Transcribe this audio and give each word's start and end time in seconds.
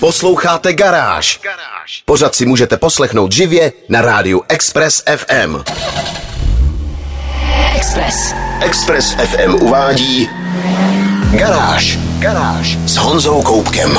Posloucháte 0.00 0.72
Garáž. 0.72 1.40
Pořád 2.04 2.34
si 2.34 2.46
můžete 2.46 2.76
poslechnout 2.76 3.32
živě 3.32 3.72
na 3.88 4.00
rádiu 4.00 4.42
Express 4.48 5.02
FM. 5.16 5.56
Express. 7.76 8.34
Express 8.60 9.14
FM 9.14 9.54
uvádí 9.54 10.28
Garáž. 11.30 11.98
Garáž 12.18 12.78
s 12.86 12.96
Honzou 12.96 13.42
Koupkem. 13.42 13.98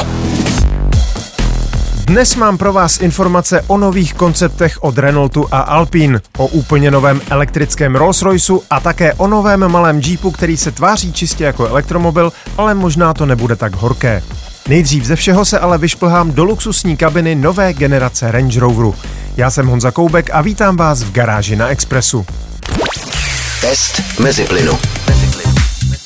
Dnes 2.05 2.35
mám 2.35 2.57
pro 2.57 2.73
vás 2.73 3.01
informace 3.01 3.61
o 3.67 3.77
nových 3.77 4.13
konceptech 4.13 4.83
od 4.83 4.97
Renaultu 4.97 5.47
a 5.51 5.59
Alpine, 5.59 6.19
o 6.37 6.47
úplně 6.47 6.91
novém 6.91 7.21
elektrickém 7.29 7.95
Rolls-Royceu 7.95 8.61
a 8.69 8.79
také 8.79 9.13
o 9.13 9.27
novém 9.27 9.67
malém 9.67 9.99
Jeepu, 9.99 10.31
který 10.31 10.57
se 10.57 10.71
tváří 10.71 11.13
čistě 11.13 11.43
jako 11.43 11.67
elektromobil, 11.67 12.33
ale 12.57 12.73
možná 12.73 13.13
to 13.13 13.25
nebude 13.25 13.55
tak 13.55 13.75
horké. 13.75 14.23
Nejdřív 14.67 15.05
ze 15.05 15.15
všeho 15.15 15.45
se 15.45 15.59
ale 15.59 15.77
vyšplhám 15.77 16.31
do 16.31 16.43
luxusní 16.43 16.97
kabiny 16.97 17.35
nové 17.35 17.73
generace 17.73 18.31
Range 18.31 18.59
Roveru. 18.59 18.95
Já 19.37 19.51
jsem 19.51 19.67
Honza 19.67 19.91
Koubek 19.91 20.29
a 20.33 20.41
vítám 20.41 20.77
vás 20.77 21.03
v 21.03 21.11
garáži 21.11 21.55
na 21.55 21.67
Expressu. 21.67 22.25
Test 23.61 24.19
mezi 24.19 24.43
plynu. 24.43 24.77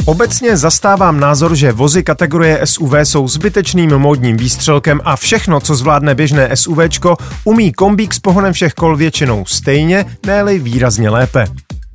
Obecně 0.05 0.57
zastávám 0.57 1.19
názor, 1.19 1.55
že 1.55 1.71
vozy 1.71 2.03
kategorie 2.03 2.61
SUV 2.63 2.93
jsou 3.03 3.27
zbytečným 3.27 3.97
módním 3.97 4.37
výstřelkem 4.37 5.01
a 5.03 5.15
všechno, 5.15 5.59
co 5.59 5.75
zvládne 5.75 6.15
běžné 6.15 6.55
SUVčko, 6.55 7.17
umí 7.43 7.71
kombík 7.71 8.13
s 8.13 8.19
pohonem 8.19 8.53
všech 8.53 8.73
kol 8.73 8.97
většinou 8.97 9.45
stejně, 9.45 10.05
ne 10.25 10.43
výrazně 10.59 11.09
lépe. 11.09 11.47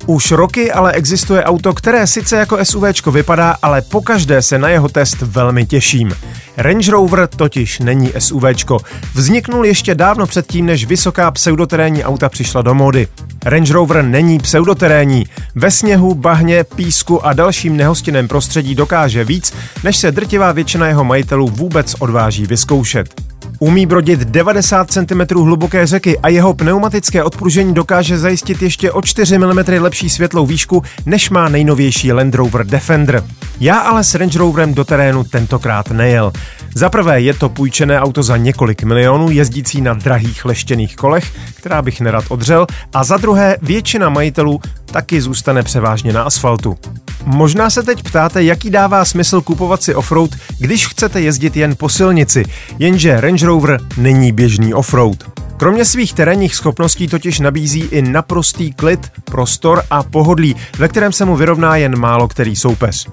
Už 0.05 0.31
roky 0.31 0.71
ale 0.71 0.91
existuje 0.91 1.43
auto, 1.43 1.73
které 1.73 2.07
sice 2.07 2.37
jako 2.37 2.65
SUVčko 2.65 3.11
vypadá, 3.11 3.57
ale 3.61 3.81
pokaždé 3.81 4.41
se 4.41 4.57
na 4.57 4.69
jeho 4.69 4.89
test 4.89 5.21
velmi 5.21 5.65
těším. 5.65 6.15
Range 6.57 6.91
Rover 6.91 7.27
totiž 7.27 7.79
není 7.79 8.11
SUVčko. 8.19 8.79
Vzniknul 9.13 9.65
ještě 9.65 9.95
dávno 9.95 10.27
předtím, 10.27 10.65
než 10.65 10.85
vysoká 10.85 11.31
pseudoterénní 11.31 12.03
auta 12.03 12.29
přišla 12.29 12.61
do 12.61 12.73
módy. 12.73 13.07
Range 13.45 13.73
Rover 13.73 14.03
není 14.03 14.39
pseudoterénní. 14.39 15.25
Ve 15.55 15.71
sněhu, 15.71 16.15
bahně, 16.15 16.63
písku 16.63 17.25
a 17.25 17.33
dalším 17.33 17.77
nehostinném 17.77 18.27
prostředí 18.27 18.75
dokáže 18.75 19.23
víc, 19.23 19.53
než 19.83 19.97
se 19.97 20.11
drtivá 20.11 20.51
většina 20.51 20.87
jeho 20.87 21.03
majitelů 21.03 21.47
vůbec 21.47 21.95
odváží 21.99 22.45
vyzkoušet. 22.45 23.30
Umí 23.63 23.85
brodit 23.85 24.19
90 24.19 24.91
cm 24.91 25.21
hluboké 25.29 25.87
řeky 25.87 26.19
a 26.19 26.29
jeho 26.29 26.53
pneumatické 26.53 27.23
odpružení 27.23 27.73
dokáže 27.73 28.17
zajistit 28.17 28.61
ještě 28.61 28.91
o 28.91 29.01
4 29.01 29.37
mm 29.37 29.59
lepší 29.79 30.09
světlou 30.09 30.45
výšku, 30.45 30.83
než 31.05 31.29
má 31.29 31.49
nejnovější 31.49 32.11
Land 32.11 32.35
Rover 32.35 32.65
Defender. 32.65 33.23
Já 33.59 33.77
ale 33.77 34.03
s 34.03 34.15
Range 34.15 34.39
Roverem 34.39 34.73
do 34.73 34.85
terénu 34.85 35.23
tentokrát 35.23 35.91
nejel. 35.91 36.31
Za 36.75 36.89
prvé 36.89 37.21
je 37.21 37.33
to 37.33 37.49
půjčené 37.49 37.99
auto 37.99 38.23
za 38.23 38.37
několik 38.37 38.83
milionů, 38.83 39.31
jezdící 39.31 39.81
na 39.81 39.93
drahých 39.93 40.45
leštěných 40.45 40.95
kolech, 40.95 41.31
která 41.55 41.81
bych 41.81 42.01
nerad 42.01 42.25
odřel, 42.29 42.67
a 42.93 43.03
za 43.03 43.17
druhé 43.17 43.57
většina 43.61 44.09
majitelů 44.09 44.61
taky 44.85 45.21
zůstane 45.21 45.63
převážně 45.63 46.13
na 46.13 46.23
asfaltu. 46.23 46.77
Možná 47.25 47.69
se 47.69 47.83
teď 47.83 48.03
ptáte, 48.03 48.43
jaký 48.43 48.69
dává 48.69 49.05
smysl 49.05 49.41
kupovat 49.41 49.83
si 49.83 49.95
offroad, 49.95 50.31
když 50.59 50.87
chcete 50.87 51.21
jezdit 51.21 51.57
jen 51.57 51.75
po 51.75 51.89
silnici, 51.89 52.45
jenže 52.79 53.21
Range 53.21 53.45
Rover 53.45 53.79
není 53.97 54.31
běžný 54.31 54.73
offroad. 54.73 55.17
Kromě 55.57 55.85
svých 55.85 56.13
terénních 56.13 56.55
schopností 56.55 57.07
totiž 57.07 57.39
nabízí 57.39 57.79
i 57.79 58.01
naprostý 58.01 58.73
klid, 58.73 59.11
prostor 59.25 59.83
a 59.89 60.03
pohodlí, 60.03 60.55
ve 60.77 60.87
kterém 60.87 61.11
se 61.11 61.25
mu 61.25 61.35
vyrovná 61.35 61.75
jen 61.75 61.99
málo 61.99 62.27
který 62.27 62.55
soupeř. 62.55 63.07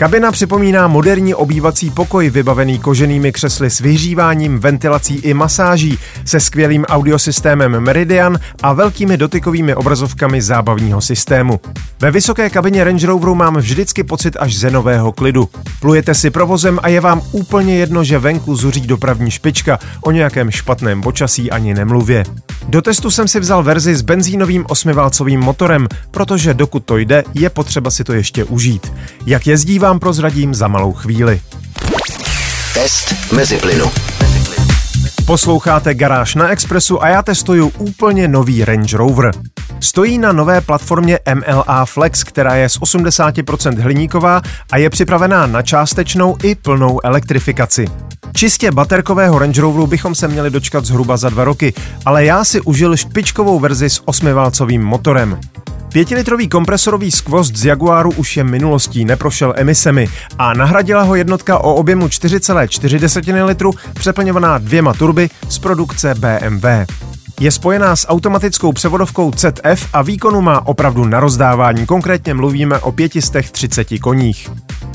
Kabina 0.00 0.32
připomíná 0.32 0.88
moderní 0.88 1.34
obývací 1.34 1.90
pokoj 1.90 2.30
vybavený 2.30 2.78
koženými 2.78 3.32
křesly 3.32 3.70
s 3.70 3.80
vyhříváním, 3.80 4.58
ventilací 4.58 5.14
i 5.14 5.34
masáží, 5.34 5.98
se 6.24 6.40
skvělým 6.40 6.84
audiosystémem 6.84 7.80
Meridian 7.80 8.38
a 8.62 8.72
velkými 8.72 9.16
dotykovými 9.16 9.74
obrazovkami 9.74 10.42
zábavního 10.42 11.00
systému. 11.00 11.60
Ve 12.00 12.10
vysoké 12.10 12.50
kabině 12.50 12.84
Range 12.84 13.06
Roveru 13.06 13.34
mám 13.34 13.56
vždycky 13.56 14.04
pocit 14.04 14.36
až 14.38 14.58
zenového 14.58 15.12
klidu. 15.12 15.48
Plujete 15.80 16.14
si 16.14 16.30
provozem 16.30 16.78
a 16.82 16.88
je 16.88 17.00
vám 17.00 17.22
úplně 17.32 17.76
jedno, 17.76 18.04
že 18.04 18.18
venku 18.18 18.56
zuří 18.56 18.80
dopravní 18.80 19.30
špička, 19.30 19.78
o 20.00 20.10
nějakém 20.10 20.50
špatném 20.50 21.00
počasí 21.00 21.50
ani 21.50 21.74
nemluvě. 21.74 22.24
Do 22.68 22.82
testu 22.82 23.10
jsem 23.10 23.28
si 23.28 23.40
vzal 23.40 23.62
verzi 23.62 23.96
s 23.96 24.02
benzínovým 24.02 24.64
osmiválcovým 24.68 25.40
motorem, 25.40 25.88
protože 26.10 26.54
dokud 26.54 26.84
to 26.84 26.96
jde, 26.96 27.24
je 27.34 27.50
potřeba 27.50 27.90
si 27.90 28.04
to 28.04 28.12
ještě 28.12 28.44
užít. 28.44 28.92
Jak 29.26 29.46
jezdí 29.46 29.78
vám 29.90 30.00
prozradím 30.00 30.54
za 30.54 30.68
malou 30.68 30.92
chvíli. 30.92 31.40
Test 32.74 33.32
mezi 33.32 33.56
plynu. 33.56 33.90
Posloucháte 35.26 35.94
Garáž 35.94 36.34
na 36.34 36.48
Expressu 36.48 37.02
a 37.02 37.08
já 37.08 37.22
testuju 37.22 37.72
úplně 37.78 38.28
nový 38.28 38.64
Range 38.64 38.96
Rover. 38.96 39.32
Stojí 39.80 40.18
na 40.18 40.32
nové 40.32 40.60
platformě 40.60 41.18
MLA 41.34 41.84
Flex, 41.84 42.24
která 42.24 42.54
je 42.54 42.68
z 42.68 42.80
80% 42.80 43.80
hliníková 43.80 44.42
a 44.72 44.76
je 44.76 44.90
připravená 44.90 45.46
na 45.46 45.62
částečnou 45.62 46.36
i 46.42 46.54
plnou 46.54 47.00
elektrifikaci. 47.04 47.86
Čistě 48.32 48.70
baterkového 48.70 49.38
Range 49.38 49.60
Roveru 49.60 49.86
bychom 49.86 50.14
se 50.14 50.28
měli 50.28 50.50
dočkat 50.50 50.84
zhruba 50.84 51.16
za 51.16 51.28
dva 51.28 51.44
roky, 51.44 51.74
ale 52.06 52.24
já 52.24 52.44
si 52.44 52.60
užil 52.60 52.96
špičkovou 52.96 53.60
verzi 53.60 53.90
s 53.90 54.02
osmiválcovým 54.04 54.82
motorem. 54.82 55.40
Pětilitrový 55.92 56.48
kompresorový 56.48 57.10
skvost 57.10 57.56
z 57.56 57.64
Jaguaru 57.64 58.12
už 58.12 58.36
je 58.36 58.44
minulostí, 58.44 59.04
neprošel 59.04 59.54
emisemi 59.56 60.08
a 60.38 60.54
nahradila 60.54 61.02
ho 61.02 61.14
jednotka 61.14 61.58
o 61.58 61.74
objemu 61.74 62.06
4,4 62.06 63.44
litru 63.44 63.74
přeplňovaná 63.94 64.58
dvěma 64.58 64.94
turby 64.94 65.30
z 65.48 65.58
produkce 65.58 66.14
BMW. 66.14 66.66
Je 67.40 67.50
spojená 67.50 67.96
s 67.96 68.08
automatickou 68.08 68.72
převodovkou 68.72 69.32
ZF 69.36 69.88
a 69.92 70.02
výkonu 70.02 70.40
má 70.40 70.66
opravdu 70.66 71.04
na 71.04 71.20
rozdávání, 71.20 71.86
konkrétně 71.86 72.34
mluvíme 72.34 72.78
o 72.78 72.92
530 72.92 73.98
koních. 74.00 74.50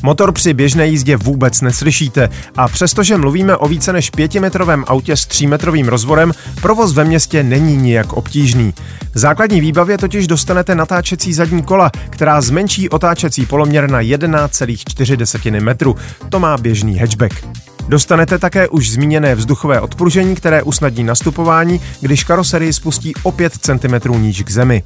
Motor 0.06 0.32
při 0.32 0.54
běžné 0.54 0.88
jízdě 0.88 1.18
vůbec 1.18 1.62
neslyšíte 1.62 2.30
a 2.58 2.68
přestože 2.68 3.18
mluvíme 3.18 3.58
o 3.58 3.68
více 3.68 3.94
než 3.94 4.10
pětimetrovém 4.10 4.84
autě 4.88 5.18
s 5.18 5.26
třímetrovým 5.26 5.88
rozvorem, 5.88 6.32
provoz 6.62 6.94
ve 6.94 7.04
městě 7.04 7.44
není 7.44 7.78
nijak 7.78 8.14
obtížný. 8.14 8.74
V 9.14 9.20
základní 9.20 9.62
výbavě 9.62 9.98
totiž 9.98 10.28
dostanete 10.28 10.76
natáčecí 10.76 11.34
zadní 11.34 11.64
kola, 11.64 11.92
která 12.10 12.42
zmenší 12.42 12.90
otáčecí 12.90 13.46
poloměr 13.46 13.90
na 13.90 14.02
11,4 14.02 15.62
metru. 15.62 15.96
To 16.30 16.40
má 16.40 16.58
běžný 16.58 16.98
hatchback. 16.98 17.46
Dostanete 17.88 18.40
také 18.40 18.68
už 18.68 18.92
zmíněné 18.92 19.36
vzduchové 19.36 19.82
odpružení, 19.82 20.36
které 20.36 20.64
usnadní 20.64 21.04
nastupování, 21.04 21.82
když 22.02 22.24
karoserii 22.24 22.74
spustí 22.74 23.14
o 23.24 23.32
5 23.32 23.54
cm 23.54 24.22
níž 24.22 24.44
k 24.44 24.52
zemi. 24.52 24.84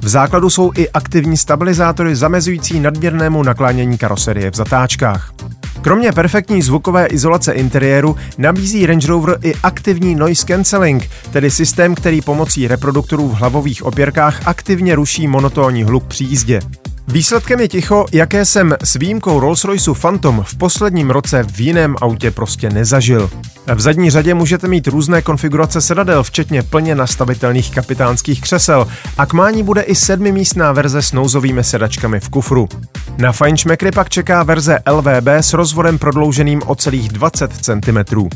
V 0.00 0.08
základu 0.08 0.50
jsou 0.50 0.70
i 0.76 0.90
aktivní 0.90 1.36
stabilizátory 1.36 2.16
zamezující 2.16 2.80
nadměrnému 2.80 3.42
naklánění 3.42 3.98
karoserie 3.98 4.50
v 4.50 4.54
zatáčkách. 4.54 5.32
Kromě 5.82 6.12
perfektní 6.12 6.62
zvukové 6.62 7.06
izolace 7.06 7.52
interiéru 7.52 8.16
nabízí 8.38 8.86
Range 8.86 9.08
Rover 9.08 9.38
i 9.42 9.54
aktivní 9.62 10.14
noise 10.14 10.46
cancelling, 10.46 11.10
tedy 11.30 11.50
systém, 11.50 11.94
který 11.94 12.20
pomocí 12.20 12.68
reproduktorů 12.68 13.28
v 13.28 13.34
hlavových 13.34 13.82
opěrkách 13.82 14.40
aktivně 14.46 14.94
ruší 14.94 15.28
monotónní 15.28 15.84
hluk 15.84 16.04
při 16.04 16.24
jízdě. 16.24 16.60
Výsledkem 17.12 17.60
je 17.60 17.68
ticho, 17.68 18.06
jaké 18.12 18.44
jsem 18.44 18.76
s 18.84 18.94
výjimkou 18.94 19.40
Rolls-Royceu 19.40 19.94
Phantom 20.00 20.42
v 20.46 20.56
posledním 20.56 21.10
roce 21.10 21.42
v 21.42 21.60
jiném 21.60 21.96
autě 22.00 22.30
prostě 22.30 22.70
nezažil. 22.70 23.30
V 23.74 23.80
zadní 23.80 24.10
řadě 24.10 24.34
můžete 24.34 24.68
mít 24.68 24.86
různé 24.86 25.22
konfigurace 25.22 25.80
sedadel, 25.80 26.22
včetně 26.22 26.62
plně 26.62 26.94
nastavitelných 26.94 27.70
kapitánských 27.70 28.40
křesel 28.40 28.88
a 29.18 29.26
k 29.26 29.32
mání 29.32 29.62
bude 29.62 29.82
i 29.82 29.94
sedmimístná 29.94 30.72
verze 30.72 31.02
s 31.02 31.12
nouzovými 31.12 31.64
sedačkami 31.64 32.20
v 32.20 32.28
kufru. 32.28 32.68
Na 33.18 33.32
Feinschmeckry 33.32 33.90
pak 33.90 34.08
čeká 34.08 34.42
verze 34.42 34.78
LVB 34.90 35.28
s 35.28 35.52
rozvorem 35.52 35.98
prodlouženým 35.98 36.62
o 36.66 36.74
celých 36.74 37.08
20 37.08 37.52
cm. 37.52 38.28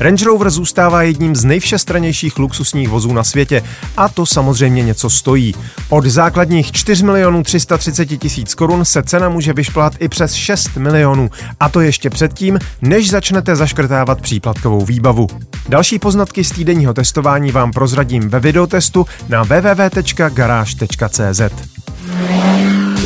Range 0.00 0.24
Rover 0.24 0.50
zůstává 0.50 1.02
jedním 1.02 1.36
z 1.36 1.44
nejvšestranějších 1.44 2.38
luxusních 2.38 2.88
vozů 2.88 3.12
na 3.12 3.24
světě 3.24 3.62
a 3.96 4.08
to 4.08 4.26
samozřejmě 4.26 4.82
něco 4.82 5.10
stojí. 5.10 5.54
Od 5.88 6.04
základních 6.04 6.72
4 6.72 7.04
milionů 7.04 7.42
330 7.42 8.06
tisíc 8.06 8.54
korun 8.54 8.84
se 8.84 9.02
cena 9.02 9.28
může 9.28 9.52
vyšplhat 9.52 9.92
i 9.98 10.08
přes 10.08 10.34
6 10.34 10.76
milionů 10.76 11.30
a 11.60 11.68
to 11.68 11.80
ještě 11.80 12.10
předtím, 12.10 12.58
než 12.82 13.10
začnete 13.10 13.56
zaškrtávat 13.56 14.20
příplatkovou 14.20 14.84
výbavu. 14.84 15.26
Další 15.68 15.98
poznatky 15.98 16.44
z 16.44 16.50
týdenního 16.50 16.94
testování 16.94 17.52
vám 17.52 17.72
prozradím 17.72 18.28
ve 18.28 18.40
videotestu 18.40 19.06
na 19.28 19.42
www.garage.cz. 19.42 20.94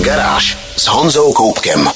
Garáž 0.03 0.59
s 0.77 0.87
Honzou 0.87 1.33
Koupkem. 1.33 1.89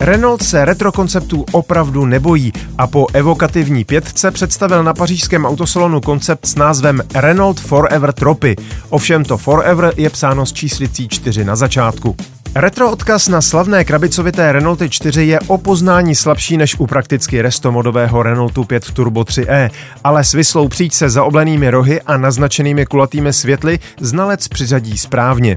Renault 0.00 0.42
se 0.42 0.64
retro 0.64 0.92
konceptů 0.92 1.44
opravdu 1.52 2.06
nebojí 2.06 2.52
a 2.78 2.86
po 2.86 3.06
evokativní 3.12 3.84
pětce 3.84 4.30
představil 4.30 4.84
na 4.84 4.94
pařížském 4.94 5.44
autosalonu 5.44 6.00
koncept 6.00 6.46
s 6.46 6.54
názvem 6.54 7.02
Renault 7.14 7.60
Forever 7.60 8.12
Tropy. 8.12 8.56
Ovšem 8.88 9.24
to 9.24 9.36
Forever 9.36 9.92
je 9.96 10.10
psáno 10.10 10.46
s 10.46 10.52
číslicí 10.52 11.08
4 11.08 11.44
na 11.44 11.56
začátku. 11.56 12.16
Retro 12.54 12.90
odkaz 12.90 13.28
na 13.28 13.40
slavné 13.40 13.84
krabicovité 13.84 14.52
Renaulty 14.52 14.90
4 14.90 15.26
je 15.26 15.40
o 15.40 15.58
poznání 15.58 16.14
slabší 16.14 16.56
než 16.56 16.78
u 16.78 16.86
prakticky 16.86 17.42
restomodového 17.42 18.22
Renaultu 18.22 18.64
5 18.64 18.90
Turbo 18.90 19.22
3e, 19.22 19.70
ale 20.04 20.24
s 20.24 20.32
vyslou 20.32 20.68
příč 20.68 20.92
se 20.92 21.10
zaoblenými 21.10 21.70
rohy 21.70 22.00
a 22.02 22.16
naznačenými 22.16 22.86
kulatými 22.86 23.32
světly 23.32 23.78
znalec 24.00 24.48
přiřadí 24.48 24.98
správně. 24.98 25.56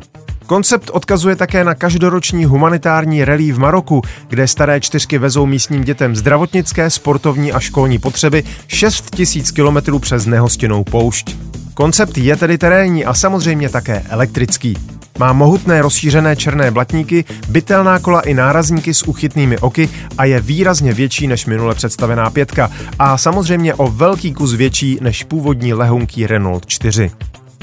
Koncept 0.50 0.90
odkazuje 0.94 1.36
také 1.36 1.64
na 1.64 1.76
každoroční 1.76 2.46
humanitární 2.46 3.26
rally 3.26 3.52
v 3.52 3.60
Maroku, 3.60 4.02
kde 4.28 4.48
staré 4.48 4.82
čtyřky 4.82 5.18
vezou 5.18 5.46
místním 5.46 5.84
dětem 5.84 6.16
zdravotnické, 6.16 6.90
sportovní 6.90 7.52
a 7.52 7.60
školní 7.60 8.00
potřeby 8.00 8.44
6 8.68 9.16
tisíc 9.16 9.52
kilometrů 9.52 10.00
přes 10.00 10.26
nehostinnou 10.26 10.84
poušť. 10.84 11.38
Koncept 11.74 12.18
je 12.18 12.36
tedy 12.36 12.58
terénní 12.58 13.06
a 13.06 13.14
samozřejmě 13.14 13.70
také 13.70 14.04
elektrický. 14.10 14.78
Má 15.20 15.34
mohutné 15.34 15.82
rozšířené 15.82 16.36
černé 16.36 16.72
blatníky, 16.72 17.26
bytelná 17.50 18.00
kola 18.00 18.22
i 18.22 18.34
nárazníky 18.34 18.94
s 18.94 19.08
uchytnými 19.08 19.58
oky 19.58 19.90
a 20.18 20.26
je 20.26 20.42
výrazně 20.42 20.94
větší 20.94 21.28
než 21.28 21.46
minule 21.46 21.76
představená 21.76 22.30
pětka 22.30 22.72
a 23.00 23.18
samozřejmě 23.18 23.74
o 23.74 23.88
velký 23.88 24.34
kus 24.34 24.54
větší 24.54 24.98
než 25.02 25.24
původní 25.24 25.74
lehunký 25.74 26.28
Renault 26.28 26.66
4. 26.66 27.12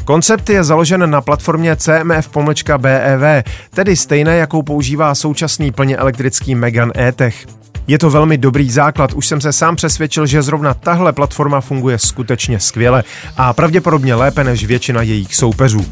Koncept 0.06 0.50
je 0.50 0.64
založen 0.64 1.10
na 1.10 1.20
platformě 1.20 1.74
CMF-BEV, 1.74 3.42
tedy 3.70 3.96
stejné, 3.96 4.36
jakou 4.36 4.62
používá 4.62 5.14
současný 5.14 5.72
plně 5.72 5.96
elektrický 5.96 6.54
Megan 6.54 6.92
E-Tech. 6.96 7.46
Je 7.86 7.98
to 7.98 8.10
velmi 8.10 8.38
dobrý 8.38 8.70
základ, 8.70 9.12
už 9.12 9.26
jsem 9.26 9.40
se 9.40 9.52
sám 9.52 9.76
přesvědčil, 9.76 10.26
že 10.26 10.42
zrovna 10.42 10.74
tahle 10.74 11.12
platforma 11.12 11.60
funguje 11.60 11.98
skutečně 11.98 12.60
skvěle 12.60 13.04
a 13.36 13.52
pravděpodobně 13.52 14.14
lépe 14.14 14.44
než 14.44 14.64
většina 14.64 15.02
jejich 15.02 15.34
soupeřů. 15.34 15.86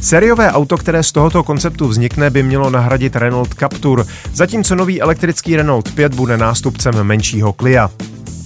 Sériové 0.00 0.52
auto, 0.52 0.76
které 0.76 1.02
z 1.02 1.12
tohoto 1.12 1.42
konceptu 1.42 1.88
vznikne, 1.88 2.30
by 2.30 2.42
mělo 2.42 2.70
nahradit 2.70 3.16
Renault 3.16 3.54
Captur, 3.54 4.06
zatímco 4.32 4.74
nový 4.74 5.02
elektrický 5.02 5.56
Renault 5.56 5.92
5 5.92 6.14
bude 6.14 6.36
nástupcem 6.36 6.94
menšího 7.02 7.52
Clia. 7.52 7.90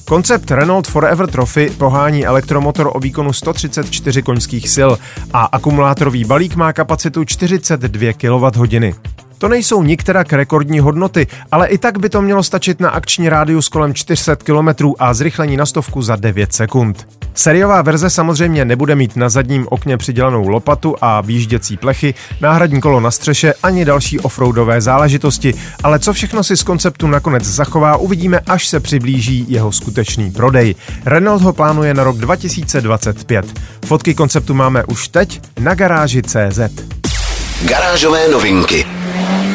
Koncept 0.04 0.50
Renault 0.50 0.88
Forever 0.88 1.26
Trophy 1.26 1.70
pohání 1.78 2.26
elektromotor 2.26 2.90
o 2.94 3.00
výkonu 3.00 3.32
134 3.32 4.22
koňských 4.22 4.70
sil 4.74 4.90
a 5.32 5.44
akumulátorový 5.44 6.24
balík 6.24 6.56
má 6.56 6.72
kapacitu 6.72 7.24
42 7.24 8.12
kWh. 8.12 9.23
To 9.44 9.48
nejsou 9.48 9.82
nikterak 9.82 10.32
rekordní 10.32 10.80
hodnoty, 10.80 11.26
ale 11.52 11.66
i 11.66 11.78
tak 11.78 11.98
by 11.98 12.08
to 12.08 12.22
mělo 12.22 12.42
stačit 12.42 12.80
na 12.80 12.90
akční 12.90 13.28
rádius 13.28 13.68
kolem 13.68 13.94
400 13.94 14.36
km 14.36 14.68
a 14.98 15.14
zrychlení 15.14 15.56
na 15.56 15.66
stovku 15.66 16.02
za 16.02 16.16
9 16.16 16.52
sekund. 16.52 17.06
Seriová 17.34 17.82
verze 17.82 18.10
samozřejmě 18.10 18.64
nebude 18.64 18.94
mít 18.94 19.16
na 19.16 19.28
zadním 19.28 19.66
okně 19.70 19.96
přidělanou 19.96 20.48
lopatu 20.48 20.96
a 21.00 21.20
výjížděcí 21.20 21.76
plechy, 21.76 22.14
náhradní 22.40 22.80
kolo 22.80 23.00
na 23.00 23.10
střeše 23.10 23.54
ani 23.62 23.84
další 23.84 24.20
offroadové 24.20 24.80
záležitosti, 24.80 25.54
ale 25.82 25.98
co 25.98 26.12
všechno 26.12 26.44
si 26.44 26.56
z 26.56 26.62
konceptu 26.62 27.06
nakonec 27.06 27.44
zachová, 27.44 27.96
uvidíme, 27.96 28.40
až 28.46 28.68
se 28.68 28.80
přiblíží 28.80 29.46
jeho 29.48 29.72
skutečný 29.72 30.30
prodej. 30.30 30.74
Renault 31.04 31.42
ho 31.42 31.52
plánuje 31.52 31.94
na 31.94 32.04
rok 32.04 32.16
2025. 32.16 33.60
Fotky 33.86 34.14
konceptu 34.14 34.54
máme 34.54 34.84
už 34.84 35.08
teď 35.08 35.40
na 35.60 35.74
garáži 35.74 36.22
CZ. 36.22 36.60
Garážové 37.68 38.28
novinky 38.28 39.03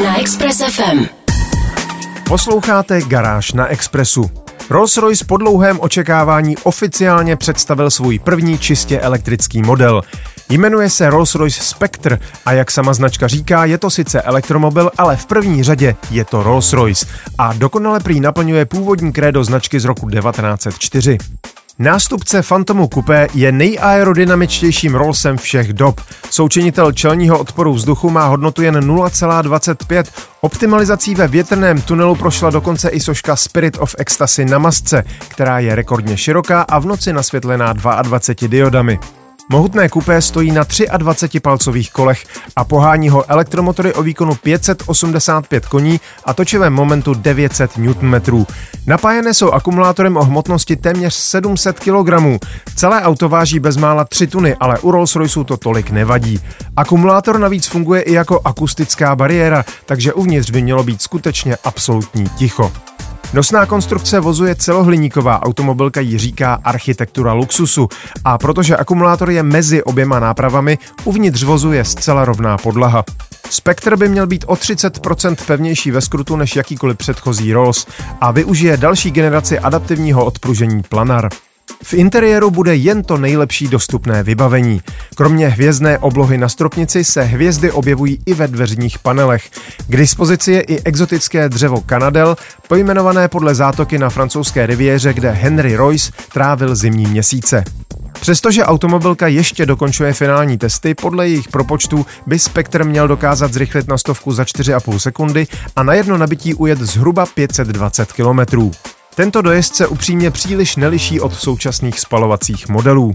na 0.09 0.19
Express 0.19 0.57
FM. 0.57 1.06
Posloucháte 2.27 3.01
Garáž 3.01 3.53
na 3.53 3.67
Expressu. 3.67 4.31
Rolls-Royce 4.69 5.25
po 5.27 5.38
dlouhém 5.38 5.79
očekávání 5.79 6.57
oficiálně 6.57 7.35
představil 7.35 7.91
svůj 7.91 8.19
první 8.19 8.57
čistě 8.57 9.00
elektrický 9.00 9.61
model. 9.61 10.01
Jmenuje 10.50 10.89
se 10.89 11.09
Rolls-Royce 11.09 11.61
Spectre 11.61 12.19
a 12.45 12.51
jak 12.51 12.71
sama 12.71 12.94
značka 12.94 13.27
říká, 13.27 13.65
je 13.65 13.77
to 13.77 13.89
sice 13.89 14.21
elektromobil, 14.21 14.91
ale 14.97 15.15
v 15.15 15.25
první 15.25 15.63
řadě 15.63 15.95
je 16.12 16.25
to 16.25 16.44
Rolls-Royce 16.44 17.07
a 17.38 17.53
dokonale 17.53 18.00
prý 18.00 18.19
naplňuje 18.19 18.65
původní 18.65 19.12
krédo 19.12 19.44
značky 19.44 19.79
z 19.79 19.85
roku 19.85 20.09
1904. 20.09 21.17
Nástupce 21.81 22.41
Phantomu 22.41 22.87
Coupé 22.93 23.27
je 23.33 23.51
nejaerodynamičtějším 23.51 24.95
Rollsem 24.95 25.37
všech 25.37 25.73
dob. 25.73 26.01
Součinitel 26.29 26.91
čelního 26.91 27.39
odporu 27.39 27.73
vzduchu 27.73 28.09
má 28.09 28.25
hodnotu 28.25 28.61
jen 28.61 28.75
0,25. 28.75 30.03
Optimalizací 30.41 31.15
ve 31.15 31.27
větrném 31.27 31.81
tunelu 31.81 32.15
prošla 32.15 32.49
dokonce 32.49 32.89
i 32.89 32.99
soška 32.99 33.35
Spirit 33.35 33.77
of 33.79 33.95
Ecstasy 33.97 34.45
na 34.45 34.57
masce, 34.57 35.03
která 35.27 35.59
je 35.59 35.75
rekordně 35.75 36.17
široká 36.17 36.61
a 36.61 36.79
v 36.79 36.85
noci 36.85 37.13
nasvětlená 37.13 37.73
22 37.73 38.47
diodami. 38.47 38.99
Mohutné 39.51 39.90
kupé 39.90 40.22
stojí 40.22 40.51
na 40.51 40.66
23 40.98 41.40
palcových 41.40 41.92
kolech 41.92 42.25
a 42.56 42.63
pohání 42.63 43.10
ho 43.10 43.31
elektromotory 43.31 43.94
o 43.94 44.04
výkonu 44.04 44.36
585 44.36 45.66
koní 45.66 46.00
a 46.25 46.34
točivém 46.34 46.74
momentu 46.74 47.13
900 47.13 47.78
Nm. 47.78 48.46
Napájené 48.88 49.34
jsou 49.34 49.51
akumulátorem 49.51 50.18
o 50.18 50.24
hmotnosti 50.24 50.75
téměř 50.75 51.13
700 51.13 51.80
kg. 51.80 52.40
Celé 52.75 53.01
auto 53.01 53.30
váží 53.30 53.60
bezmála 53.60 54.06
3 54.06 54.28
tuny, 54.28 54.56
ale 54.60 54.80
u 54.80 54.92
Rolls-Royceu 54.92 55.44
to 55.44 55.57
tolik 55.57 55.92
nevadí. 55.92 56.40
Akumulátor 56.75 57.40
navíc 57.40 57.68
funguje 57.68 58.01
i 58.01 58.13
jako 58.13 58.42
akustická 58.46 59.16
bariéra, 59.16 59.66
takže 59.86 60.13
uvnitř 60.13 60.51
by 60.51 60.62
mělo 60.62 60.84
být 60.84 61.01
skutečně 61.01 61.57
absolutní 61.63 62.30
ticho. 62.30 62.72
Nosná 63.33 63.65
konstrukce 63.65 64.19
vozu 64.19 64.45
je 64.45 64.55
celohliníková, 64.55 65.43
automobilka 65.43 66.01
ji 66.01 66.17
říká 66.17 66.59
architektura 66.63 67.33
luxusu 67.33 67.87
a 68.25 68.37
protože 68.37 68.77
akumulátor 68.77 69.31
je 69.31 69.43
mezi 69.43 69.83
oběma 69.83 70.19
nápravami, 70.19 70.77
uvnitř 71.03 71.43
vozu 71.43 71.71
je 71.71 71.85
zcela 71.85 72.25
rovná 72.25 72.57
podlaha. 72.57 73.03
Spektr 73.49 73.95
by 73.95 74.09
měl 74.09 74.27
být 74.27 74.45
o 74.47 74.53
30% 74.53 75.35
pevnější 75.47 75.91
ve 75.91 76.01
skrutu 76.01 76.35
než 76.35 76.55
jakýkoliv 76.55 76.97
předchozí 76.97 77.53
Rolls 77.53 77.87
a 78.21 78.31
využije 78.31 78.77
další 78.77 79.11
generaci 79.11 79.59
adaptivního 79.59 80.25
odpružení 80.25 80.83
Planar. 80.83 81.29
V 81.83 81.94
interiéru 81.94 82.51
bude 82.51 82.75
jen 82.75 83.04
to 83.04 83.18
nejlepší 83.18 83.68
dostupné 83.68 84.24
vybavení. 84.24 84.81
Kromě 85.16 85.48
hvězdné 85.48 85.98
oblohy 85.98 86.38
na 86.38 86.50
stropnici 86.50 87.04
se 87.04 87.24
hvězdy 87.24 87.71
objevují 87.71 88.19
i 88.25 88.33
ve 88.33 88.48
dveřních 88.48 89.00
panelech. 89.00 89.50
K 89.88 89.98
dispozici 89.98 90.51
je 90.51 90.62
i 90.62 90.81
exotické 90.83 91.50
dřevo 91.50 91.83
Canadel, 91.89 92.38
pojmenované 92.68 93.27
podle 93.27 93.56
zátoky 93.56 93.98
na 93.98 94.10
francouzské 94.10 94.66
riviéře, 94.66 95.13
kde 95.13 95.31
Henry 95.31 95.75
Royce 95.75 96.12
trávil 96.33 96.75
zimní 96.75 97.06
měsíce. 97.06 97.63
Přestože 98.19 98.63
automobilka 98.63 99.27
ještě 99.27 99.65
dokončuje 99.65 100.13
finální 100.13 100.57
testy, 100.57 100.95
podle 100.95 101.30
jejich 101.30 101.48
propočtů 101.48 102.06
by 102.27 102.39
Spectre 102.39 102.83
měl 102.83 103.07
dokázat 103.07 103.54
zrychlit 103.54 103.88
na 103.88 103.98
stovku 103.98 104.31
za 104.31 104.44
4,5 104.44 104.98
sekundy 104.98 105.48
a 105.75 105.83
na 105.83 105.94
jedno 105.94 106.18
nabití 106.18 106.54
ujet 106.54 106.80
zhruba 106.80 107.25
520 107.25 108.12
kilometrů. 108.12 108.72
Tento 109.15 109.41
dojezd 109.41 109.75
se 109.75 109.88
upřímně 109.88 110.31
příliš 110.31 110.75
neliší 110.75 111.19
od 111.21 111.35
současných 111.35 112.00
spalovacích 112.00 112.69
modelů. 112.69 113.13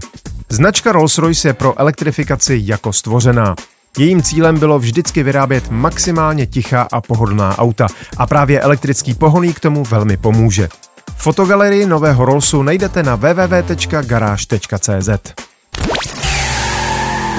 Značka 0.49 0.93
Rolls-Royce 0.93 1.47
je 1.47 1.53
pro 1.53 1.79
elektrifikaci 1.79 2.61
jako 2.63 2.93
stvořená. 2.93 3.55
Jejím 3.97 4.23
cílem 4.23 4.59
bylo 4.59 4.79
vždycky 4.79 5.23
vyrábět 5.23 5.69
maximálně 5.69 6.45
tichá 6.45 6.87
a 6.91 7.01
pohodlná 7.01 7.57
auta 7.57 7.87
a 8.17 8.27
právě 8.27 8.61
elektrický 8.61 9.13
pohoný 9.13 9.53
k 9.53 9.59
tomu 9.59 9.83
velmi 9.83 10.17
pomůže. 10.17 10.69
Fotogalerii 11.17 11.85
nového 11.85 12.25
Rollsu 12.25 12.63
najdete 12.63 13.03
na 13.03 13.15
www.garage.cz. 13.15 15.09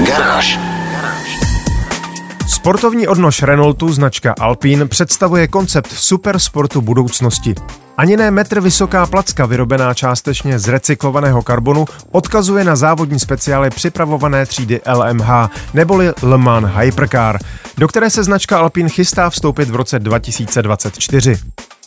Garáž. 0.07 0.76
Sportovní 2.49 3.09
odnož 3.09 3.43
Renaultu 3.43 3.93
značka 3.93 4.35
Alpine 4.41 4.87
představuje 4.87 5.49
koncept 5.49 5.93
supersportu 5.93 6.81
budoucnosti. 6.81 7.55
Ani 7.97 8.17
ne 8.17 8.31
metr 8.31 8.61
vysoká 8.61 9.07
placka 9.07 9.47
vyrobená 9.47 9.95
částečně 9.95 10.59
z 10.59 10.69
recyklovaného 10.69 11.43
karbonu 11.43 11.85
odkazuje 12.13 12.65
na 12.65 12.77
závodní 12.77 13.21
speciály 13.21 13.71
připravované 13.71 14.47
třídy 14.47 14.81
LMH 14.95 15.29
neboli 15.75 16.13
Le 16.23 16.39
Mans 16.39 16.69
Hypercar, 16.81 17.39
do 17.79 17.89
které 17.89 18.11
se 18.11 18.25
značka 18.25 18.59
Alpine 18.59 18.89
chystá 18.89 19.31
vstoupit 19.31 19.71
v 19.71 19.75
roce 19.77 19.99
2024. 19.99 21.39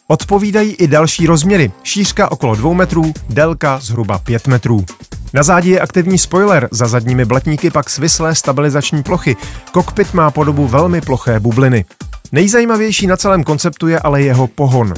Odpovídají 0.08 0.74
i 0.74 0.88
další 0.88 1.28
rozměry, 1.28 1.72
šířka 1.84 2.32
okolo 2.32 2.56
2 2.56 2.74
metrů, 2.74 3.13
délka 3.30 3.80
zhruba 3.82 4.18
5 4.18 4.48
metrů. 4.48 4.86
Na 5.33 5.43
zádi 5.43 5.69
je 5.69 5.79
aktivní 5.79 6.17
spoiler, 6.17 6.67
za 6.71 6.88
zadními 6.88 7.25
blatníky 7.25 7.71
pak 7.71 7.89
svislé 7.89 8.36
stabilizační 8.36 9.03
plochy. 9.03 9.36
Kokpit 9.71 10.13
má 10.13 10.31
podobu 10.31 10.67
velmi 10.67 11.01
ploché 11.01 11.39
bubliny. 11.39 11.86
Nejzajímavější 12.31 13.07
na 13.07 13.17
celém 13.17 13.43
konceptu 13.43 13.88
je 13.88 14.00
ale 14.00 14.21
jeho 14.21 14.48
pohon. 14.48 14.93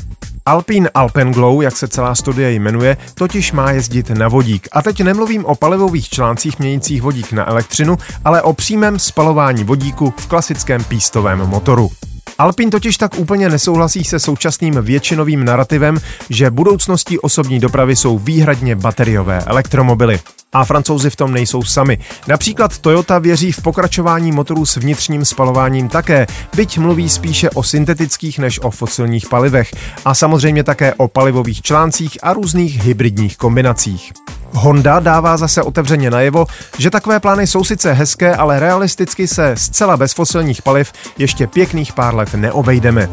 Alpine 0.45 0.89
Alpenglow, 0.93 1.61
jak 1.61 1.77
se 1.77 1.87
celá 1.87 2.15
studie 2.15 2.51
jmenuje, 2.51 2.97
totiž 3.13 3.51
má 3.51 3.71
jezdit 3.71 4.09
na 4.09 4.27
vodík. 4.27 4.67
A 4.71 4.81
teď 4.81 5.01
nemluvím 5.03 5.45
o 5.45 5.55
palivových 5.55 6.09
článcích 6.09 6.59
měnících 6.59 7.01
vodík 7.01 7.31
na 7.31 7.49
elektřinu, 7.49 7.97
ale 8.25 8.41
o 8.41 8.53
přímém 8.53 8.99
spalování 8.99 9.63
vodíku 9.63 10.13
v 10.17 10.27
klasickém 10.27 10.83
pístovém 10.83 11.39
motoru. 11.39 11.89
Alpin 12.41 12.69
totiž 12.69 12.97
tak 12.97 13.19
úplně 13.19 13.49
nesouhlasí 13.49 14.03
se 14.03 14.19
současným 14.19 14.77
většinovým 14.81 15.45
narrativem, 15.45 15.97
že 16.29 16.51
budoucností 16.51 17.19
osobní 17.19 17.59
dopravy 17.59 17.95
jsou 17.95 18.19
výhradně 18.19 18.75
bateriové 18.75 19.39
elektromobily. 19.39 20.19
A 20.53 20.65
francouzi 20.65 21.09
v 21.09 21.15
tom 21.15 21.33
nejsou 21.33 21.63
sami. 21.63 21.99
Například 22.27 22.77
Toyota 22.77 23.19
věří 23.19 23.51
v 23.51 23.61
pokračování 23.61 24.31
motorů 24.31 24.65
s 24.65 24.75
vnitřním 24.75 25.25
spalováním 25.25 25.89
také, 25.89 26.27
byť 26.55 26.77
mluví 26.77 27.09
spíše 27.09 27.49
o 27.49 27.63
syntetických 27.63 28.39
než 28.39 28.59
o 28.59 28.71
fosilních 28.71 29.29
palivech. 29.29 29.75
A 30.05 30.15
samozřejmě 30.15 30.63
také 30.63 30.93
o 30.93 31.07
palivových 31.07 31.61
článcích 31.61 32.17
a 32.21 32.33
různých 32.33 32.83
hybridních 32.83 33.37
kombinacích. 33.37 34.11
Honda 34.53 34.99
dává 34.99 35.37
zase 35.37 35.63
otevřeně 35.63 36.11
najevo, 36.11 36.45
že 36.77 36.89
takové 36.89 37.19
plány 37.19 37.47
jsou 37.47 37.63
sice 37.63 37.93
hezké, 37.93 38.35
ale 38.35 38.59
realisticky 38.59 39.27
se 39.27 39.55
zcela 39.57 39.97
bez 39.97 40.13
fosilních 40.13 40.61
paliv 40.61 40.93
ještě 41.17 41.47
pěkných 41.47 41.93
pár 41.93 42.15
let 42.15 42.33
neobejdeme. 42.33 43.09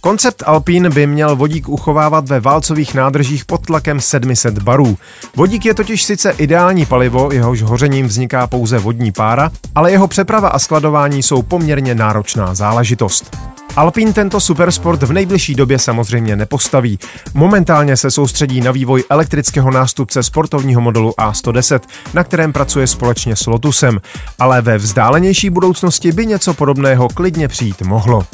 Koncept 0.00 0.42
Alpine 0.46 0.90
by 0.90 1.06
měl 1.06 1.36
vodík 1.36 1.68
uchovávat 1.68 2.28
ve 2.28 2.40
válcových 2.40 2.94
nádržích 2.94 3.44
pod 3.44 3.66
tlakem 3.66 4.00
700 4.00 4.58
barů. 4.58 4.98
Vodík 5.36 5.66
je 5.66 5.74
totiž 5.74 6.04
sice 6.04 6.30
ideální 6.30 6.86
palivo, 6.86 7.32
jehož 7.32 7.62
hořením 7.62 8.06
vzniká 8.06 8.46
pouze 8.46 8.78
vodní 8.78 9.12
pára, 9.12 9.50
ale 9.74 9.90
jeho 9.90 10.08
přeprava 10.08 10.48
a 10.48 10.58
skladování 10.58 11.22
jsou 11.22 11.42
poměrně 11.42 11.94
náročná 11.94 12.54
záležitost. 12.54 13.51
Alpine 13.76 14.12
tento 14.12 14.40
supersport 14.40 15.02
v 15.02 15.12
nejbližší 15.12 15.54
době 15.54 15.78
samozřejmě 15.78 16.36
nepostaví. 16.36 16.98
Momentálně 17.34 17.96
se 17.96 18.10
soustředí 18.10 18.60
na 18.60 18.70
vývoj 18.70 19.04
elektrického 19.10 19.70
nástupce 19.70 20.22
sportovního 20.22 20.80
modelu 20.80 21.10
A110, 21.10 21.80
na 22.14 22.24
kterém 22.24 22.52
pracuje 22.52 22.86
společně 22.86 23.36
s 23.36 23.46
Lotusem, 23.46 24.00
ale 24.38 24.62
ve 24.62 24.78
vzdálenější 24.78 25.50
budoucnosti 25.50 26.12
by 26.12 26.26
něco 26.26 26.54
podobného 26.54 27.08
klidně 27.08 27.48
přijít 27.48 27.82
mohlo. 27.82 28.26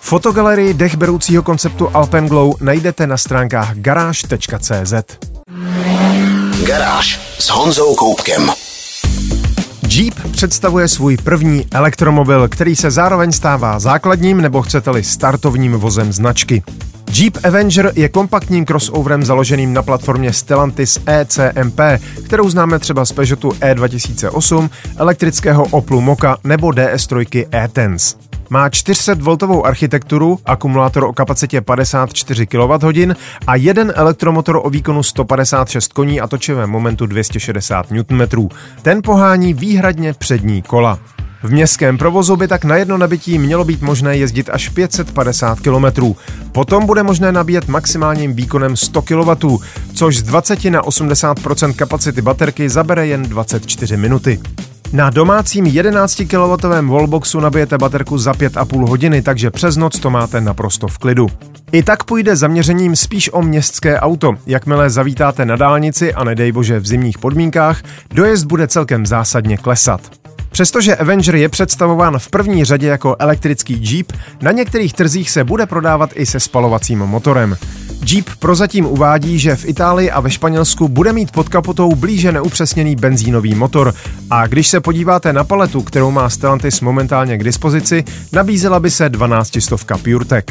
Fotogalerii 0.00 0.74
dechberoucího 0.74 1.42
konceptu 1.42 1.96
Alpenglow 1.96 2.54
najdete 2.60 3.06
na 3.06 3.16
stránkách 3.16 3.74
garáž.cz. 3.74 4.94
Garáž 6.66 7.20
s 7.38 7.48
Honzou 7.48 7.94
Koupkem. 7.94 8.65
Jeep 9.96 10.14
představuje 10.32 10.88
svůj 10.88 11.16
první 11.16 11.66
elektromobil, 11.72 12.48
který 12.48 12.76
se 12.76 12.90
zároveň 12.90 13.32
stává 13.32 13.78
základním 13.78 14.40
nebo 14.40 14.62
chcete-li 14.62 15.04
startovním 15.04 15.72
vozem 15.72 16.12
značky. 16.12 16.62
Jeep 17.12 17.38
Avenger 17.44 17.92
je 17.94 18.08
kompaktním 18.08 18.66
crossoverem 18.66 19.24
založeným 19.24 19.74
na 19.74 19.82
platformě 19.82 20.32
Stellantis 20.32 20.98
ECMP, 21.06 21.80
kterou 22.24 22.50
známe 22.50 22.78
třeba 22.78 23.04
z 23.04 23.12
Peugeotu 23.12 23.48
E2008, 23.48 24.70
elektrického 24.96 25.64
Oplu 25.64 26.00
Moka 26.00 26.36
nebo 26.44 26.68
DS3 26.68 27.46
e-Tense. 27.52 28.35
Má 28.50 28.68
400V 28.68 29.64
architekturu, 29.64 30.38
akumulátor 30.44 31.04
o 31.04 31.12
kapacitě 31.12 31.60
54 31.60 32.46
kWh 32.46 33.14
a 33.46 33.56
jeden 33.56 33.92
elektromotor 33.96 34.60
o 34.62 34.70
výkonu 34.70 35.02
156 35.02 35.92
koní 35.92 36.20
a 36.20 36.26
točivém 36.26 36.70
momentu 36.70 37.06
260 37.06 37.90
Nm. 37.90 38.48
Ten 38.82 39.02
pohání 39.02 39.54
výhradně 39.54 40.12
přední 40.12 40.62
kola. 40.62 40.98
V 41.42 41.50
městském 41.50 41.98
provozu 41.98 42.36
by 42.36 42.48
tak 42.48 42.64
na 42.64 42.76
jedno 42.76 42.98
nabití 42.98 43.38
mělo 43.38 43.64
být 43.64 43.82
možné 43.82 44.16
jezdit 44.16 44.50
až 44.52 44.68
550 44.68 45.60
km. 45.60 46.14
Potom 46.52 46.86
bude 46.86 47.02
možné 47.02 47.32
nabíjet 47.32 47.68
maximálním 47.68 48.34
výkonem 48.34 48.76
100 48.76 49.02
kW, 49.02 49.56
což 49.94 50.16
z 50.16 50.22
20 50.22 50.64
na 50.64 50.82
80% 50.82 51.74
kapacity 51.74 52.22
baterky 52.22 52.68
zabere 52.68 53.06
jen 53.06 53.22
24 53.22 53.96
minuty. 53.96 54.40
Na 54.96 55.10
domácím 55.10 55.66
11 55.66 56.22
kW 56.30 56.66
wallboxu 56.88 57.40
nabijete 57.40 57.78
baterku 57.78 58.18
za 58.18 58.32
5,5 58.32 58.88
hodiny, 58.88 59.22
takže 59.22 59.50
přes 59.50 59.76
noc 59.76 60.00
to 60.00 60.10
máte 60.10 60.40
naprosto 60.40 60.88
v 60.88 60.98
klidu. 60.98 61.26
I 61.72 61.82
tak 61.82 62.04
půjde 62.04 62.36
zaměřením 62.36 62.96
spíš 62.96 63.30
o 63.32 63.42
městské 63.42 64.00
auto. 64.00 64.32
Jakmile 64.46 64.90
zavítáte 64.90 65.44
na 65.44 65.56
dálnici 65.56 66.14
a 66.14 66.24
nedej 66.24 66.52
bože 66.52 66.80
v 66.80 66.86
zimních 66.86 67.18
podmínkách, 67.18 67.82
dojezd 68.14 68.46
bude 68.46 68.68
celkem 68.68 69.06
zásadně 69.06 69.56
klesat. 69.56 70.00
Přestože 70.50 70.96
Avenger 70.96 71.36
je 71.36 71.48
představován 71.48 72.18
v 72.18 72.30
první 72.30 72.64
řadě 72.64 72.86
jako 72.86 73.16
elektrický 73.18 73.78
Jeep, 73.82 74.12
na 74.42 74.52
některých 74.52 74.92
trzích 74.92 75.30
se 75.30 75.44
bude 75.44 75.66
prodávat 75.66 76.10
i 76.14 76.26
se 76.26 76.40
spalovacím 76.40 76.98
motorem. 76.98 77.56
Jeep 78.04 78.30
prozatím 78.38 78.86
uvádí, 78.86 79.38
že 79.38 79.56
v 79.56 79.64
Itálii 79.64 80.10
a 80.10 80.20
ve 80.20 80.30
Španělsku 80.30 80.88
bude 80.88 81.12
mít 81.12 81.30
pod 81.30 81.48
kapotou 81.48 81.94
blíže 81.94 82.32
neupřesněný 82.32 82.96
benzínový 82.96 83.54
motor 83.54 83.94
a 84.30 84.46
když 84.46 84.68
se 84.68 84.80
podíváte 84.80 85.32
na 85.32 85.44
paletu, 85.44 85.82
kterou 85.82 86.10
má 86.10 86.30
Stellantis 86.30 86.80
momentálně 86.80 87.38
k 87.38 87.44
dispozici, 87.44 88.04
nabízela 88.32 88.80
by 88.80 88.90
se 88.90 89.08
12 89.08 89.60
stovka 89.60 89.98
PureTech. 89.98 90.44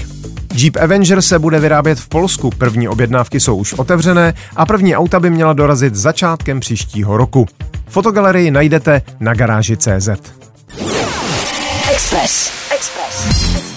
Jeep 0.55 0.77
Avenger 0.77 1.21
se 1.21 1.39
bude 1.39 1.59
vyrábět 1.59 1.99
v 1.99 2.07
Polsku, 2.07 2.49
první 2.57 2.87
objednávky 2.87 3.39
jsou 3.39 3.55
už 3.55 3.73
otevřené 3.73 4.33
a 4.55 4.65
první 4.65 4.95
auta 4.95 5.19
by 5.19 5.29
měla 5.29 5.53
dorazit 5.53 5.95
začátkem 5.95 6.59
příštího 6.59 7.17
roku. 7.17 7.45
Fotogalerii 7.87 8.51
najdete 8.51 9.01
na 9.19 9.33
garáži 9.33 9.77
CZ. 9.77 10.09
Express. 11.91 12.51
Express. 12.75 13.74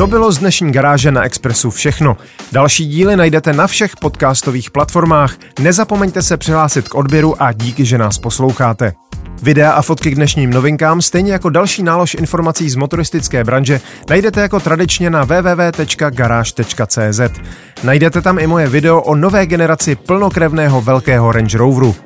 To 0.00 0.06
bylo 0.06 0.32
z 0.32 0.38
dnešní 0.38 0.72
garáže 0.72 1.10
na 1.10 1.24
Expressu 1.24 1.70
všechno. 1.70 2.16
Další 2.52 2.86
díly 2.86 3.16
najdete 3.16 3.52
na 3.52 3.66
všech 3.66 3.96
podcastových 3.96 4.70
platformách. 4.70 5.36
Nezapomeňte 5.58 6.22
se 6.22 6.36
přihlásit 6.36 6.88
k 6.88 6.94
odběru 6.94 7.42
a 7.42 7.52
díky, 7.52 7.84
že 7.84 7.98
nás 7.98 8.18
posloucháte. 8.18 8.92
Videa 9.42 9.72
a 9.72 9.82
fotky 9.82 10.10
k 10.10 10.14
dnešním 10.14 10.50
novinkám, 10.50 11.02
stejně 11.02 11.32
jako 11.32 11.50
další 11.50 11.82
nálož 11.82 12.14
informací 12.14 12.70
z 12.70 12.76
motoristické 12.76 13.44
branže, 13.44 13.80
najdete 14.10 14.40
jako 14.40 14.60
tradičně 14.60 15.10
na 15.10 15.24
www.garage.cz. 15.24 17.20
Najdete 17.82 18.22
tam 18.22 18.38
i 18.38 18.46
moje 18.46 18.68
video 18.68 19.00
o 19.00 19.14
nové 19.14 19.46
generaci 19.46 19.96
plnokrevného 19.96 20.80
velkého 20.80 21.32
Range 21.32 21.58
Roveru. 21.58 21.96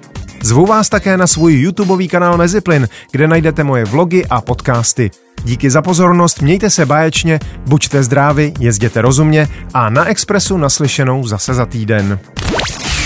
Zvu 0.45 0.67
vás 0.67 0.89
také 0.89 1.17
na 1.17 1.27
svůj 1.27 1.55
YouTubeový 1.55 2.09
kanál 2.09 2.37
Meziplyn, 2.37 2.89
kde 3.11 3.27
najdete 3.27 3.65
moje 3.65 3.85
vlogy 3.85 4.25
a 4.31 4.41
podcasty. 4.41 5.11
Díky 5.45 5.71
za 5.71 5.83
pozornost, 5.83 6.41
mějte 6.41 6.71
se 6.71 6.87
báječně, 6.87 7.41
buďte 7.59 8.03
zdraví, 8.03 8.55
jezděte 8.61 9.03
rozumně 9.03 9.49
a 9.75 9.91
na 9.91 10.05
Expressu 10.05 10.57
naslyšenou 10.57 11.27
zase 11.27 11.55
za 11.55 11.67
týden. 11.67 12.19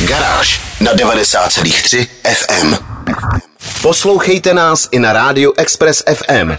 Garáž 0.08 0.60
na 0.80 0.94
90,3 0.94 2.06
FM. 2.34 2.74
Poslouchejte 3.82 4.54
nás 4.54 4.88
i 4.90 4.98
na 4.98 5.12
rádiu 5.12 5.52
Express 5.56 6.02
FM. 6.14 6.56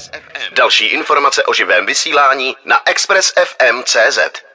Další 0.57 0.85
informace 0.85 1.43
o 1.43 1.53
živém 1.53 1.85
vysílání 1.85 2.55
na 2.65 2.75
expressfm.cz. 2.85 4.48